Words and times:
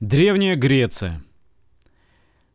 Древняя 0.00 0.56
Греция. 0.56 1.20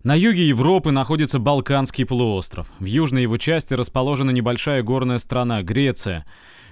На 0.04 0.16
юге 0.16 0.48
Европы 0.48 0.90
находится 0.90 1.38
Балканский 1.38 2.04
полуостров. 2.04 2.68
В 2.80 2.86
южной 2.86 3.22
его 3.22 3.38
части 3.38 3.76
расположена 3.76 4.32
небольшая 4.32 4.82
горная 4.82 5.20
страна 5.20 5.62
Греция. 5.62 6.26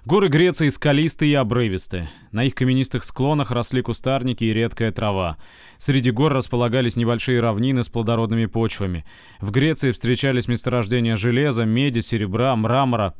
Горы 0.06 0.28
Греции 0.28 0.68
скалистые 0.68 1.32
и 1.32 1.36
обрывистые. 1.36 2.10
На 2.34 2.44
их 2.44 2.56
каменистых 2.56 3.06
склонах 3.06 3.52
росли 3.52 3.82
кустарники 3.82 4.44
и 4.44 4.52
редкая 4.52 4.92
трава. 4.92 5.38
Среди 5.78 6.12
гор 6.12 6.34
располагались 6.34 6.98
небольшие 6.98 7.40
равнины 7.40 7.86
с 7.86 7.90
плодородными 7.90 8.48
почвами. 8.48 9.06
В 9.40 9.52
Греции 9.52 9.92
встречались 9.94 10.50
месторождения 10.50 11.16
железа, 11.16 11.64
меди, 11.64 12.02
серебра, 12.02 12.54
мрамора. 12.58 13.14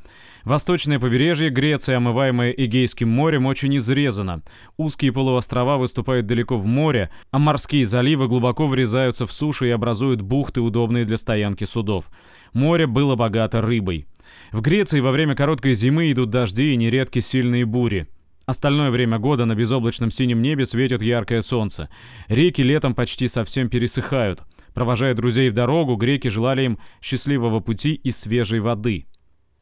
Восточное 0.44 1.00
побережье 1.00 1.50
Греции, 1.50 1.94
омываемое 1.94 2.52
Эгейским 2.52 3.08
морем, 3.08 3.46
очень 3.46 3.78
изрезано. 3.78 4.42
Узкие 4.76 5.14
полуострова 5.14 5.78
выступают 5.78 6.26
далеко 6.26 6.58
в 6.58 6.66
море, 6.66 7.12
а 7.32 7.40
морские 7.40 7.86
заливы 7.86 8.28
глубоко 8.28 8.68
врезаются 8.68 9.26
в 9.26 9.32
сушу 9.32 9.66
и 9.66 9.70
образуют 9.70 10.20
бухты, 10.20 10.60
удобные 10.60 11.06
для 11.06 11.16
стоянки 11.16 11.64
судов. 11.64 12.12
Море 12.52 12.88
было 12.88 13.16
богато 13.16 13.62
рыбой. 13.62 14.06
В 14.52 14.62
Греции 14.62 15.00
во 15.00 15.12
время 15.12 15.36
короткой 15.36 15.74
зимы 15.74 16.12
идут 16.12 16.30
дожди 16.30 16.74
и 16.74 16.78
нередки 16.78 17.20
сильные 17.20 17.66
бури. 17.66 18.08
Остальное 18.46 18.92
время 18.92 19.20
года 19.20 19.46
на 19.46 19.56
безоблачном 19.56 20.12
синем 20.12 20.42
небе 20.42 20.66
светит 20.66 21.02
яркое 21.02 21.42
солнце. 21.42 21.90
Реки 22.28 22.62
летом 22.62 22.94
почти 22.94 23.28
совсем 23.28 23.70
пересыхают. 23.70 24.42
Провожая 24.74 25.14
друзей 25.14 25.50
в 25.50 25.54
дорогу, 25.54 25.96
греки 25.96 26.28
желали 26.28 26.64
им 26.66 26.80
счастливого 27.02 27.60
пути 27.60 27.94
и 27.94 28.12
свежей 28.12 28.60
воды. 28.60 29.06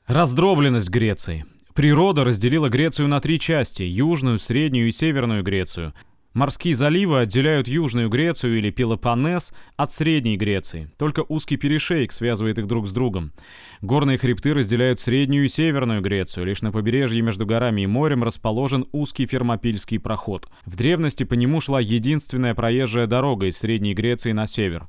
Раздробленность 0.07 0.89
Греции. 0.89 1.45
Природа 1.75 2.23
разделила 2.23 2.69
Грецию 2.69 3.07
на 3.07 3.19
три 3.19 3.39
части– 3.39 3.83
южную, 3.83 4.39
среднюю 4.39 4.87
и 4.87 4.91
северную 4.91 5.43
Грецию. 5.43 5.93
Морские 6.33 6.75
заливы 6.75 7.19
отделяют 7.19 7.67
Южную 7.67 8.07
Грецию 8.07 8.57
или 8.57 8.69
Пелопоннес 8.69 9.53
от 9.75 9.91
Средней 9.91 10.37
Греции. 10.37 10.89
Только 10.97 11.25
узкий 11.27 11.57
перешейк 11.57 12.13
связывает 12.13 12.57
их 12.57 12.67
друг 12.67 12.87
с 12.87 12.91
другом. 12.91 13.33
Горные 13.81 14.17
хребты 14.17 14.53
разделяют 14.53 15.01
Среднюю 15.01 15.45
и 15.45 15.49
Северную 15.49 16.01
Грецию. 16.01 16.45
Лишь 16.45 16.61
на 16.61 16.71
побережье 16.71 17.21
между 17.21 17.45
горами 17.45 17.81
и 17.81 17.87
морем 17.87 18.23
расположен 18.23 18.85
узкий 18.93 19.25
Фермопильский 19.25 19.99
проход. 19.99 20.47
В 20.65 20.77
древности 20.77 21.25
по 21.25 21.33
нему 21.33 21.59
шла 21.59 21.81
единственная 21.81 22.55
проезжая 22.55 23.07
дорога 23.07 23.47
из 23.47 23.57
Средней 23.57 23.93
Греции 23.93 24.31
на 24.31 24.45
север. 24.45 24.87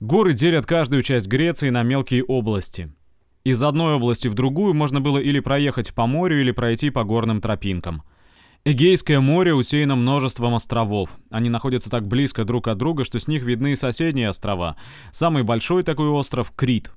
Горы 0.00 0.32
делят 0.32 0.64
каждую 0.64 1.02
часть 1.02 1.28
Греции 1.28 1.68
на 1.68 1.82
мелкие 1.82 2.24
области– 2.24 2.90
из 3.42 3.62
одной 3.62 3.94
области 3.94 4.28
в 4.28 4.34
другую 4.34 4.74
можно 4.74 5.00
было 5.00 5.16
или 5.16 5.40
проехать 5.40 5.94
по 5.94 6.06
морю, 6.06 6.42
или 6.42 6.50
пройти 6.50 6.90
по 6.90 7.04
горным 7.04 7.40
тропинкам. 7.40 8.02
Эгейское 8.62 9.20
море 9.20 9.54
усеяно 9.54 9.96
множеством 9.96 10.54
островов. 10.54 11.16
Они 11.30 11.48
находятся 11.48 11.90
так 11.90 12.06
близко 12.06 12.44
друг 12.44 12.68
от 12.68 12.76
друга, 12.76 13.04
что 13.04 13.18
с 13.18 13.26
них 13.26 13.42
видны 13.42 13.74
соседние 13.74 14.28
острова. 14.28 14.76
Самый 15.12 15.44
большой 15.44 15.82
такой 15.82 16.08
остров— 16.08 16.52
Крит. 16.56 16.92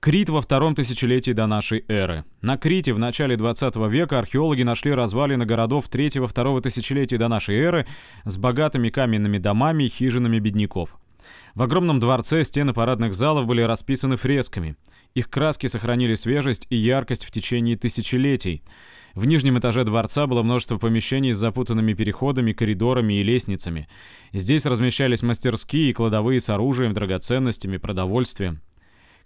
Крит 0.00 0.30
во 0.30 0.40
втором 0.40 0.74
тысячелетии 0.74 1.30
до 1.30 1.46
нашей 1.46 1.84
эры. 1.86 2.24
На 2.40 2.56
Крите 2.56 2.92
в 2.92 2.98
начале 2.98 3.36
20 3.36 3.76
века 3.88 4.18
археологи 4.18 4.62
нашли 4.62 4.92
развалины 4.92 5.44
городов 5.44 5.86
третьего-второго 5.88 6.60
тысячелетия 6.60 7.18
до 7.18 7.28
нашей 7.28 7.56
эры 7.56 7.86
с 8.24 8.36
богатыми 8.36 8.90
каменными 8.90 9.38
домами 9.38 9.84
и 9.84 9.88
хижинами 9.88 10.40
бедняков. 10.40 10.98
В 11.54 11.62
огромном 11.62 12.00
дворце 12.00 12.42
стены 12.42 12.72
парадных 12.72 13.14
залов 13.14 13.46
были 13.46 13.60
расписаны 13.60 14.16
фресками— 14.16 14.74
их 15.14 15.28
краски 15.28 15.66
сохранили 15.66 16.14
свежесть 16.14 16.66
и 16.70 16.76
яркость 16.76 17.24
в 17.24 17.30
течение 17.30 17.76
тысячелетий. 17.76 18.62
В 19.14 19.24
нижнем 19.24 19.58
этаже 19.58 19.84
дворца 19.84 20.26
было 20.26 20.42
множество 20.42 20.78
помещений 20.78 21.32
с 21.32 21.38
запутанными 21.38 21.94
переходами, 21.94 22.52
коридорами 22.52 23.14
и 23.14 23.22
лестницами. 23.22 23.88
Здесь 24.32 24.66
размещались 24.66 25.22
мастерские 25.22 25.90
и 25.90 25.92
кладовые 25.92 26.40
с 26.40 26.48
оружием, 26.48 26.94
драгоценностями, 26.94 27.76
продовольствием. 27.76 28.60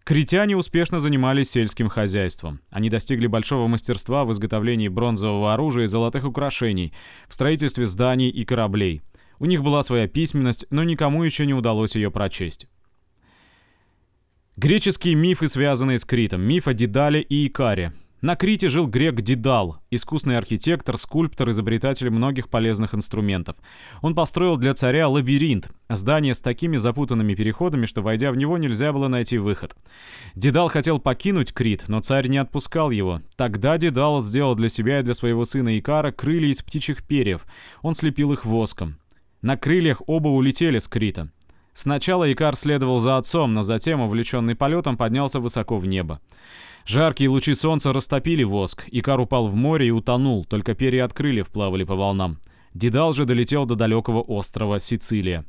Критяне 0.04 0.56
успешно 0.56 1.00
занимались 1.00 1.50
сельским 1.50 1.88
хозяйством. 1.88 2.60
Они 2.70 2.90
достигли 2.90 3.26
большого 3.26 3.68
мастерства 3.68 4.24
в 4.24 4.32
изготовлении 4.32 4.88
бронзового 4.88 5.54
оружия 5.54 5.84
и 5.84 5.88
золотых 5.88 6.24
украшений, 6.24 6.92
в 7.26 7.34
строительстве 7.34 7.86
зданий 7.86 8.28
и 8.28 8.44
кораблей. 8.44 9.02
У 9.38 9.46
них 9.46 9.62
была 9.62 9.82
своя 9.82 10.06
письменность, 10.06 10.66
но 10.70 10.84
никому 10.84 11.22
еще 11.22 11.46
не 11.46 11.54
удалось 11.54 11.96
ее 11.96 12.10
прочесть. 12.10 12.68
Греческие 14.56 15.14
мифы, 15.14 15.48
связанные 15.48 15.98
с 15.98 16.04
Критом. 16.04 16.42
Миф 16.42 16.68
о 16.68 16.74
Дедале 16.74 17.20
и 17.22 17.48
Икаре. 17.48 17.92
На 18.24 18.36
Крите 18.36 18.70
жил 18.70 18.86
грек 18.86 19.20
Дедал, 19.20 19.80
искусный 19.90 20.38
архитектор, 20.38 20.96
скульптор, 20.96 21.50
изобретатель 21.50 22.08
многих 22.08 22.48
полезных 22.48 22.94
инструментов. 22.94 23.54
Он 24.00 24.14
построил 24.14 24.56
для 24.56 24.72
царя 24.72 25.10
лабиринт, 25.10 25.68
здание 25.90 26.32
с 26.32 26.40
такими 26.40 26.78
запутанными 26.78 27.34
переходами, 27.34 27.84
что, 27.84 28.00
войдя 28.00 28.30
в 28.30 28.38
него, 28.38 28.56
нельзя 28.56 28.94
было 28.94 29.08
найти 29.08 29.36
выход. 29.36 29.76
Дедал 30.34 30.68
хотел 30.68 31.00
покинуть 31.00 31.52
Крит, 31.52 31.84
но 31.88 32.00
царь 32.00 32.28
не 32.28 32.38
отпускал 32.38 32.90
его. 32.90 33.20
Тогда 33.36 33.76
Дедал 33.76 34.22
сделал 34.22 34.54
для 34.54 34.70
себя 34.70 35.00
и 35.00 35.02
для 35.02 35.12
своего 35.12 35.44
сына 35.44 35.78
Икара 35.78 36.10
крылья 36.10 36.48
из 36.48 36.62
птичьих 36.62 37.06
перьев. 37.06 37.44
Он 37.82 37.92
слепил 37.92 38.32
их 38.32 38.46
воском. 38.46 38.96
На 39.42 39.58
крыльях 39.58 40.00
оба 40.06 40.28
улетели 40.28 40.78
с 40.78 40.88
Крита. 40.88 41.28
Сначала 41.74 42.32
Икар 42.32 42.56
следовал 42.56 43.00
за 43.00 43.18
отцом, 43.18 43.52
но 43.52 43.62
затем, 43.62 44.00
увлеченный 44.00 44.54
полетом, 44.54 44.96
поднялся 44.96 45.40
высоко 45.40 45.76
в 45.76 45.84
небо. 45.84 46.20
Жаркие 46.86 47.30
лучи 47.30 47.54
солнца 47.54 47.92
растопили 47.92 48.42
воск, 48.42 48.84
Икар 48.90 49.18
упал 49.18 49.48
в 49.48 49.54
море 49.54 49.88
и 49.88 49.90
утонул, 49.90 50.44
только 50.44 50.74
перья 50.74 51.04
от 51.06 51.14
крыльев 51.14 51.48
плавали 51.48 51.84
по 51.84 51.94
волнам. 51.94 52.38
Дедал 52.74 53.12
же 53.12 53.24
долетел 53.24 53.64
до 53.64 53.74
далекого 53.74 54.20
острова 54.20 54.80
Сицилия. 54.80 55.44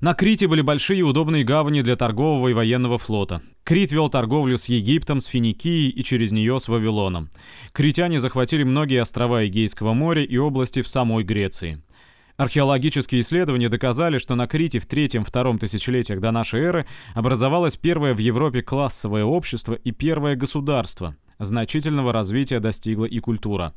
На 0.00 0.14
Крите 0.14 0.48
были 0.48 0.62
большие 0.62 1.00
и 1.00 1.02
удобные 1.02 1.44
гавани 1.44 1.82
для 1.82 1.94
торгового 1.96 2.48
и 2.48 2.52
военного 2.54 2.98
флота. 2.98 3.40
Крит 3.62 3.92
вел 3.92 4.08
торговлю 4.08 4.58
с 4.58 4.66
Египтом, 4.66 5.20
с 5.20 5.26
Финикией 5.26 5.90
и 5.90 6.02
через 6.02 6.32
нее 6.32 6.58
с 6.58 6.66
Вавилоном. 6.66 7.30
Критяне 7.72 8.18
захватили 8.18 8.64
многие 8.64 9.00
острова 9.00 9.46
Эгейского 9.46 9.92
моря 9.92 10.24
и 10.24 10.36
области 10.36 10.82
в 10.82 10.88
самой 10.88 11.22
Греции. 11.22 11.82
Археологические 12.36 13.20
исследования 13.20 13.68
доказали, 13.68 14.18
что 14.18 14.34
на 14.34 14.46
Крите 14.46 14.78
в 14.78 14.86
третьем-втором 14.86 15.58
тысячелетиях 15.58 16.20
до 16.20 16.30
нашей 16.30 16.60
эры 16.60 16.86
образовалось 17.14 17.76
первое 17.76 18.14
в 18.14 18.18
Европе 18.18 18.62
классовое 18.62 19.24
общество 19.24 19.74
и 19.74 19.92
первое 19.92 20.34
государство. 20.34 21.16
Значительного 21.38 22.12
развития 22.12 22.60
достигла 22.60 23.04
и 23.04 23.18
культура. 23.18 23.74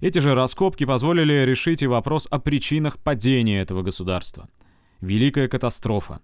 Эти 0.00 0.18
же 0.18 0.34
раскопки 0.34 0.84
позволили 0.84 1.44
решить 1.44 1.82
и 1.82 1.86
вопрос 1.86 2.26
о 2.30 2.38
причинах 2.38 2.98
падения 2.98 3.60
этого 3.60 3.82
государства. 3.82 4.48
Великая 5.00 5.48
катастрофа. 5.48 6.20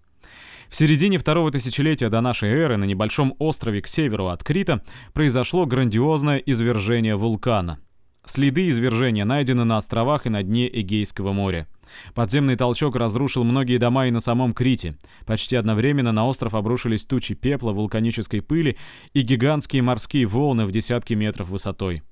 В 0.68 0.76
середине 0.76 1.16
второго 1.16 1.50
тысячелетия 1.50 2.10
до 2.10 2.20
нашей 2.20 2.50
эры 2.50 2.76
на 2.76 2.84
небольшом 2.84 3.34
острове 3.38 3.80
к 3.80 3.86
северу 3.86 4.28
от 4.28 4.44
Крита 4.44 4.82
произошло 5.14 5.64
грандиозное 5.64 6.38
извержение 6.38 7.16
вулкана– 7.16 7.80
Следы 8.28 8.68
извержения 8.68 9.24
найдены 9.24 9.64
на 9.64 9.78
островах 9.78 10.26
и 10.26 10.28
на 10.28 10.42
дне 10.42 10.68
Эгейского 10.68 11.32
моря. 11.32 11.66
Подземный 12.14 12.56
толчок 12.56 12.94
разрушил 12.94 13.42
многие 13.42 13.78
дома 13.78 14.06
и 14.06 14.10
на 14.10 14.20
самом 14.20 14.52
Крите. 14.52 14.98
Почти 15.24 15.56
одновременно 15.56 16.12
на 16.12 16.26
остров 16.26 16.54
обрушились 16.54 17.06
тучи 17.06 17.34
пепла, 17.34 17.72
вулканической 17.72 18.42
пыли 18.42 18.76
и 19.14 19.22
гигантские 19.22 19.80
морские 19.80 20.26
волны 20.26 20.66
в 20.66 20.72
десятки 20.72 21.14
метров 21.14 21.48
высотой. 21.48 22.02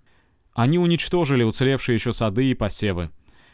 Они 0.55 0.79
уничтожили 0.79 1.43
уцелевшие 1.43 1.97
еще 1.97 2.15
сады 2.15 2.47
и 2.47 2.55
посевы. 2.55 3.11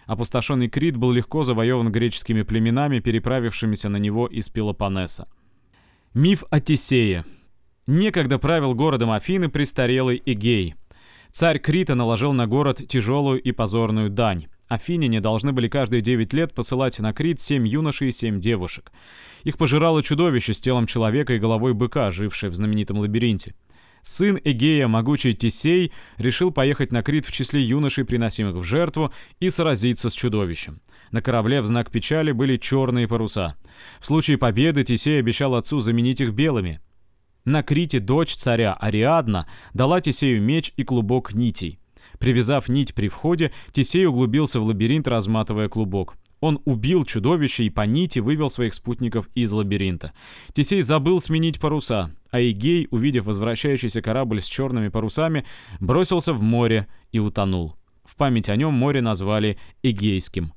Опустошенный 0.06 0.68
Крит 0.68 0.96
был 0.96 1.10
легко 1.10 1.42
завоеван 1.42 1.90
греческими 1.90 2.42
племенами, 2.42 3.00
переправившимися 3.00 3.88
на 3.88 3.96
него 3.96 4.28
из 4.28 4.48
Пелопоннеса. 4.48 5.26
Миф 6.14 6.44
о 6.48 6.60
Тесее. 6.60 7.24
Некогда 7.88 8.38
правил 8.38 8.76
городом 8.76 9.10
Афины 9.10 9.48
престарелый 9.48 10.22
Эгей– 10.24 10.76
Царь 11.32 11.58
Крита 11.58 11.94
наложил 11.94 12.34
на 12.34 12.46
город 12.46 12.82
тяжелую 12.86 13.40
и 13.40 13.52
позорную 13.52 14.10
дань. 14.10 14.48
Афиняне 14.68 15.18
должны 15.22 15.52
были 15.52 15.66
каждые 15.66 16.02
9 16.02 16.34
лет 16.34 16.54
посылать 16.54 16.98
на 16.98 17.14
Крит 17.14 17.40
7 17.40 17.66
юношей 17.66 18.08
и 18.08 18.12
7 18.12 18.38
девушек. 18.38 18.92
Их 19.42 19.56
пожирало 19.56 20.02
чудовище 20.02 20.52
с 20.52 20.60
телом 20.60 20.86
человека 20.86 21.32
и 21.32 21.38
головой 21.38 21.72
быка, 21.72 22.10
жившее 22.10 22.50
в 22.50 22.54
знаменитом 22.54 22.98
лабиринте. 22.98 23.54
Сын 24.02 24.38
Эгея, 24.44 24.88
могучий 24.88 25.32
Тесей, 25.32 25.92
решил 26.18 26.50
поехать 26.50 26.92
на 26.92 27.02
Крит 27.02 27.24
в 27.24 27.32
числе 27.32 27.62
юношей, 27.62 28.04
приносимых 28.04 28.56
в 28.56 28.64
жертву, 28.64 29.10
и 29.40 29.48
сразиться 29.48 30.10
с 30.10 30.14
чудовищем. 30.14 30.80
На 31.12 31.22
корабле 31.22 31.62
в 31.62 31.66
знак 31.66 31.90
печали 31.90 32.32
были 32.32 32.58
черные 32.58 33.08
паруса. 33.08 33.56
В 34.00 34.06
случае 34.06 34.36
победы 34.36 34.84
Тесей 34.84 35.18
обещал 35.18 35.54
отцу 35.54 35.80
заменить 35.80 36.20
их 36.20 36.34
белыми. 36.34 36.80
На 37.44 37.62
Крите 37.62 37.98
дочь 37.98 38.36
царя 38.36 38.74
Ариадна 38.74 39.48
дала 39.74 40.00
Тесею 40.00 40.40
меч 40.40 40.72
и 40.76 40.84
клубок 40.84 41.34
нитей. 41.34 41.80
Привязав 42.20 42.68
нить 42.68 42.94
при 42.94 43.08
входе, 43.08 43.52
Тесей 43.72 44.06
углубился 44.06 44.60
в 44.60 44.64
лабиринт, 44.64 45.08
разматывая 45.08 45.68
клубок. 45.68 46.14
Он 46.38 46.60
убил 46.64 47.04
чудовище 47.04 47.64
и 47.64 47.70
по 47.70 47.82
нити 47.82 48.20
вывел 48.20 48.48
своих 48.48 48.74
спутников 48.74 49.28
из 49.34 49.50
лабиринта. 49.52 50.12
Тесей 50.52 50.82
забыл 50.82 51.20
сменить 51.20 51.60
паруса, 51.60 52.10
а 52.30 52.40
Игей, 52.40 52.86
увидев 52.90 53.26
возвращающийся 53.26 54.02
корабль 54.02 54.40
с 54.40 54.46
черными 54.46 54.88
парусами, 54.88 55.44
бросился 55.80 56.32
в 56.32 56.42
море 56.42 56.86
и 57.10 57.18
утонул. 57.18 57.76
В 58.04 58.16
память 58.16 58.48
о 58.48 58.56
нем 58.56 58.74
море 58.74 59.00
назвали 59.00 59.58
Эгейским 59.82 60.52